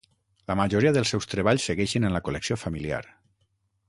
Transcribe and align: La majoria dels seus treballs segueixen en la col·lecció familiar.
La 0.51 0.55
majoria 0.59 0.93
dels 0.95 1.11
seus 1.15 1.29
treballs 1.35 1.67
segueixen 1.71 2.07
en 2.09 2.17
la 2.19 2.23
col·lecció 2.29 2.61
familiar. 2.63 3.03